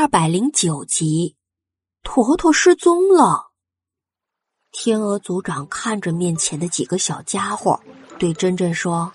[0.00, 1.36] 二百零九集，
[2.02, 3.50] 坨坨失踪了。
[4.72, 7.78] 天鹅组长看着面前的几个小家伙，
[8.18, 9.12] 对珍珍说：“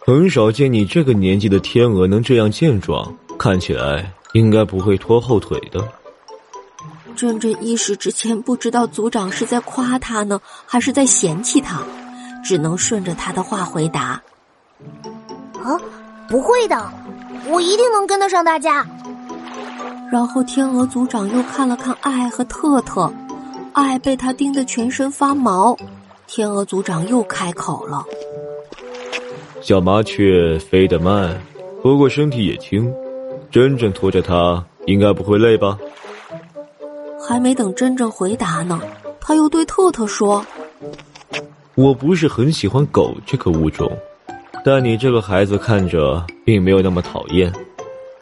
[0.00, 5.86] 很少见你这个年纪的天鹅能这样健壮，看起来应该不会拖后腿的。”
[7.14, 11.82] 珍珍一时之间不知道组长是在夸他呢，还是在嫌弃他，
[12.42, 14.22] 只能顺着他的话回答
[15.62, 15.78] ：“啊，
[16.30, 16.90] 不会的，
[17.46, 18.86] 我一定能跟得上大家。”
[20.10, 23.12] 然后天鹅组长又看了看爱和特特，
[23.72, 25.76] 爱被他盯得全身发毛。
[26.26, 28.04] 天鹅组长又开口了
[29.60, 31.40] ：“小麻雀飞得慢，
[31.82, 32.92] 不过身体也轻，
[33.50, 35.78] 真正拖着它应该不会累吧？”
[37.20, 38.80] 还没等真正回答呢，
[39.20, 40.44] 他又对特特说
[41.74, 43.90] ：“我不是很喜欢狗这个物种，
[44.64, 47.52] 但你这个孩子看着并没有那么讨厌。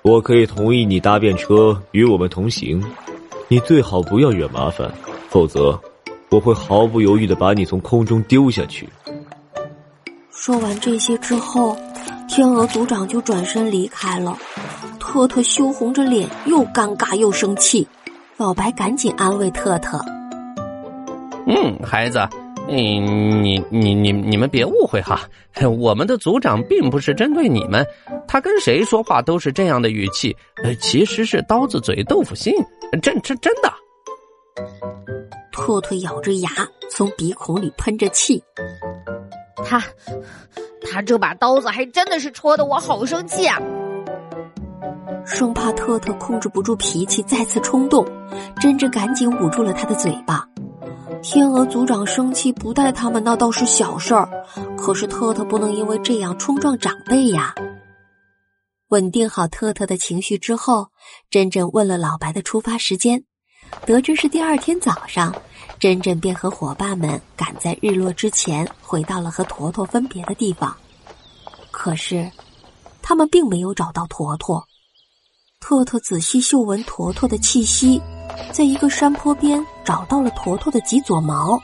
[0.03, 2.83] 我可以同意你搭便车与我们同行，
[3.49, 4.93] 你最好不要惹麻烦，
[5.29, 5.81] 否则
[6.29, 8.89] 我会毫不犹豫的把你从空中丢下去。”
[10.33, 11.77] 说完这些之后，
[12.29, 14.37] 天鹅族长就转身离开了。
[14.99, 17.87] 特特羞红着脸，又尴尬又生气。
[18.39, 20.05] 老白赶紧安慰特特
[21.47, 22.19] ：“嗯，孩子，
[22.69, 25.21] 你你你你你们别误会哈，
[25.79, 27.87] 我们的组长并不是针对你们，
[28.27, 32.55] 他跟谁说话都是这样的语气，呃，其实是刀子嘴豆腐心，
[33.03, 33.73] 真真真的。”
[35.53, 36.51] 特特咬着牙，
[36.91, 38.43] 从鼻孔里喷着气
[39.65, 39.83] ：“他
[40.91, 43.61] 他这把刀子还真的是戳的我好生气啊！”
[45.27, 48.05] 生怕特特控制不住脾气再次冲动，
[48.61, 50.47] 珍珍赶紧捂住了他的嘴巴。
[51.23, 54.29] 天鹅组长生气不带他们那倒是小事儿，
[54.77, 57.55] 可是特特不能因为这样冲撞长辈呀。
[58.89, 60.89] 稳定好特特的情绪之后，
[61.31, 63.23] 珍珍问了老白的出发时间，
[63.87, 65.33] 得知是第二天早上，
[65.79, 70.77] 珍珍便和伙伴们赶在日落之前回到了和坨坨分别的地方。
[71.71, 72.29] 可是，
[73.01, 74.63] 他们并没有找到坨坨。
[75.61, 78.03] 特特仔细嗅闻坨坨的气息，
[78.51, 81.61] 在一个山坡边找到了坨坨的几撮毛，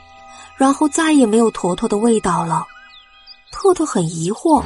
[0.57, 2.65] 然后再也没有坨坨的味道了。
[3.51, 4.63] 特特很疑惑：“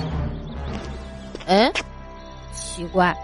[1.47, 1.71] 哎，
[2.53, 3.15] 奇怪，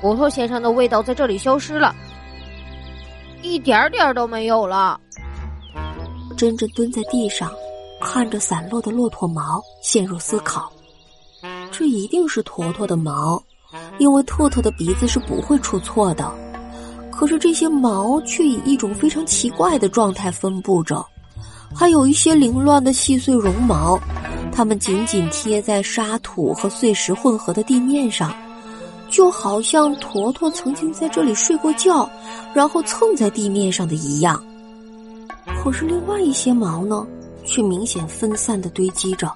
[0.00, 1.94] 坨坨先生的味道在这里消失了，
[3.42, 4.98] 一点点都没有了。”
[6.36, 7.52] 珍珍蹲在地上，
[8.00, 10.72] 看着散落的骆驼毛，陷入思考：
[11.70, 13.42] 这一定是坨坨的毛。
[13.98, 16.30] 因为特特的鼻子是不会出错的，
[17.22, 21.06] 可是这些毛却以一种非常奇怪的状态分布着，
[21.72, 23.96] 还有一些凌乱的细碎绒毛，
[24.50, 28.34] 它们紧紧贴在沙土和碎石混合的地面上，
[29.08, 32.10] 就好像坨坨曾经在这里睡过觉，
[32.52, 34.44] 然后蹭在地面上的一样。
[35.62, 37.06] 可是另外一些毛呢，
[37.44, 39.32] 却明显分散的堆积着，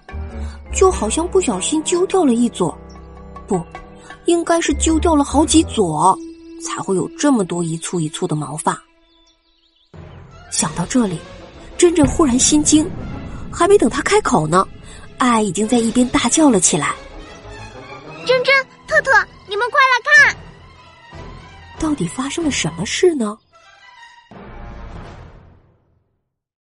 [0.75, 2.77] 就好像不小心揪掉了一撮，
[3.47, 3.63] 不。
[4.25, 6.19] 应该是揪掉了好几撮，
[6.61, 8.81] 才会有这么多一簇一簇的毛发。
[10.51, 11.19] 想到这里，
[11.77, 12.89] 珍珍忽然心惊，
[13.53, 14.67] 还没等他开口呢，
[15.19, 16.95] 爱已经在一边大叫了起来
[18.27, 18.55] ：“珍珍，
[18.87, 19.11] 特特，
[19.49, 20.37] 你们快来看！
[21.79, 23.37] 到底发生了什么事呢？”